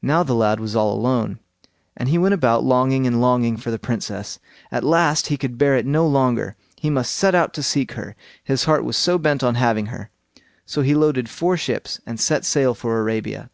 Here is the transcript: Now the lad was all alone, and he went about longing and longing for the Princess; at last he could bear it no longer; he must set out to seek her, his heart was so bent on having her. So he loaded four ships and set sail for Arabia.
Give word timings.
Now 0.00 0.22
the 0.22 0.32
lad 0.36 0.60
was 0.60 0.76
all 0.76 0.92
alone, 0.92 1.40
and 1.96 2.08
he 2.08 2.18
went 2.18 2.34
about 2.34 2.62
longing 2.62 3.04
and 3.04 3.20
longing 3.20 3.56
for 3.56 3.72
the 3.72 3.80
Princess; 3.80 4.38
at 4.70 4.84
last 4.84 5.26
he 5.26 5.36
could 5.36 5.58
bear 5.58 5.74
it 5.76 5.84
no 5.84 6.06
longer; 6.06 6.54
he 6.76 6.88
must 6.88 7.12
set 7.12 7.34
out 7.34 7.52
to 7.54 7.64
seek 7.64 7.90
her, 7.94 8.14
his 8.44 8.62
heart 8.66 8.84
was 8.84 8.96
so 8.96 9.18
bent 9.18 9.42
on 9.42 9.56
having 9.56 9.86
her. 9.86 10.10
So 10.66 10.82
he 10.82 10.94
loaded 10.94 11.28
four 11.28 11.56
ships 11.56 12.00
and 12.06 12.20
set 12.20 12.44
sail 12.44 12.74
for 12.76 13.00
Arabia. 13.00 13.50